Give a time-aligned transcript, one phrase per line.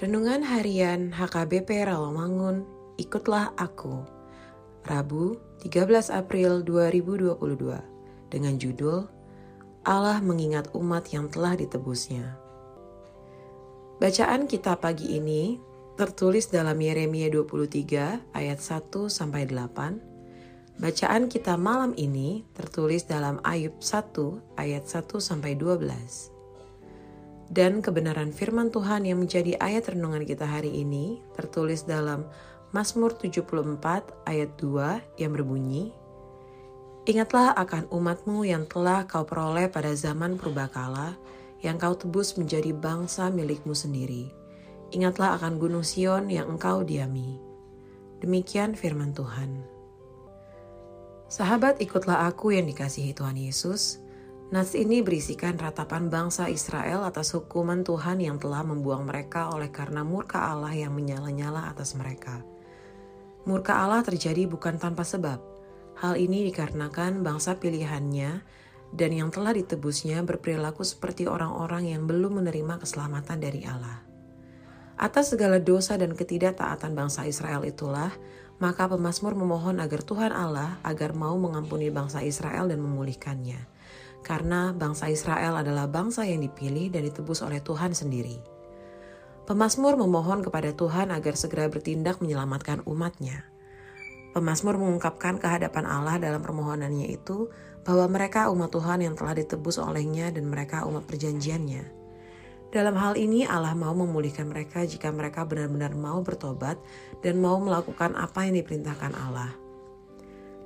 [0.00, 2.64] Renungan Harian HKBP Rawamangun,
[2.96, 4.00] Ikutlah Aku.
[4.88, 7.36] Rabu, 13 April 2022
[8.32, 9.04] dengan judul
[9.84, 12.32] Allah mengingat umat yang telah ditebusnya.
[14.00, 15.60] Bacaan kita pagi ini
[16.00, 20.80] tertulis dalam Yeremia 23 ayat 1 sampai 8.
[20.80, 24.16] Bacaan kita malam ini tertulis dalam Ayub 1
[24.56, 26.39] ayat 1 sampai 12
[27.50, 32.22] dan kebenaran firman Tuhan yang menjadi ayat renungan kita hari ini tertulis dalam
[32.70, 33.42] Mazmur 74
[34.30, 35.90] ayat 2 yang berbunyi,
[37.10, 41.18] Ingatlah akan umatmu yang telah kau peroleh pada zaman purbakala,
[41.58, 44.30] yang kau tebus menjadi bangsa milikmu sendiri.
[44.94, 47.40] Ingatlah akan gunung Sion yang engkau diami.
[48.22, 49.64] Demikian firman Tuhan.
[51.26, 53.98] Sahabat ikutlah aku yang dikasihi Tuhan Yesus,
[54.50, 60.02] Nats ini berisikan ratapan bangsa Israel atas hukuman Tuhan yang telah membuang mereka oleh karena
[60.02, 62.42] murka Allah yang menyala-nyala atas mereka.
[63.46, 65.38] Murka Allah terjadi bukan tanpa sebab.
[66.02, 68.42] Hal ini dikarenakan bangsa pilihannya
[68.90, 74.02] dan yang telah ditebusnya berperilaku seperti orang-orang yang belum menerima keselamatan dari Allah.
[74.98, 78.10] Atas segala dosa dan ketidaktaatan bangsa Israel itulah,
[78.58, 83.78] maka pemazmur memohon agar Tuhan Allah agar mau mengampuni bangsa Israel dan memulihkannya
[84.20, 88.40] karena bangsa Israel adalah bangsa yang dipilih dan ditebus oleh Tuhan sendiri.
[89.48, 93.50] Pemasmur memohon kepada Tuhan agar segera bertindak menyelamatkan umatnya.
[94.30, 97.50] Pemasmur mengungkapkan kehadapan Allah dalam permohonannya itu
[97.82, 101.98] bahwa mereka umat Tuhan yang telah ditebus olehnya dan mereka umat perjanjiannya.
[102.70, 106.78] Dalam hal ini Allah mau memulihkan mereka jika mereka benar-benar mau bertobat
[107.18, 109.50] dan mau melakukan apa yang diperintahkan Allah.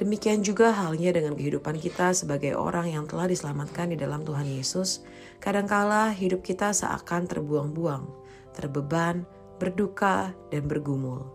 [0.00, 5.04] Demikian juga halnya dengan kehidupan kita sebagai orang yang telah diselamatkan di dalam Tuhan Yesus.
[5.44, 8.08] Kadangkala hidup kita seakan terbuang-buang,
[8.56, 9.28] terbeban,
[9.60, 11.28] berduka, dan bergumul.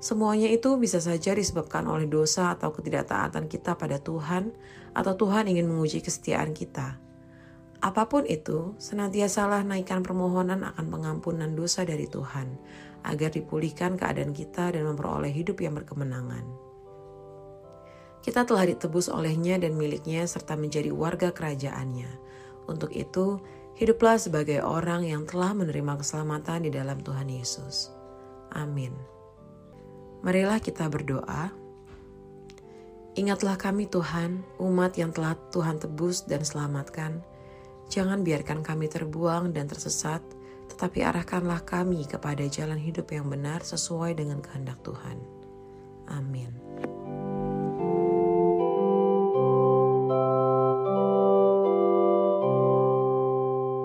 [0.00, 4.56] Semuanya itu bisa saja disebabkan oleh dosa atau ketidaktaatan kita pada Tuhan,
[4.96, 6.96] atau Tuhan ingin menguji kesetiaan kita.
[7.84, 12.56] Apa pun itu, senantiasalah naikkan permohonan akan pengampunan dosa dari Tuhan,
[13.04, 16.71] agar dipulihkan keadaan kita dan memperoleh hidup yang berkemenangan.
[18.22, 22.10] Kita telah ditebus olehnya dan miliknya serta menjadi warga kerajaannya.
[22.70, 23.42] Untuk itu,
[23.74, 27.90] hiduplah sebagai orang yang telah menerima keselamatan di dalam Tuhan Yesus.
[28.54, 28.94] Amin.
[30.22, 31.50] Marilah kita berdoa.
[33.18, 37.20] Ingatlah kami Tuhan, umat yang telah Tuhan tebus dan selamatkan.
[37.90, 40.22] Jangan biarkan kami terbuang dan tersesat,
[40.72, 45.20] tetapi arahkanlah kami kepada jalan hidup yang benar sesuai dengan kehendak Tuhan.
[46.08, 46.54] Amin.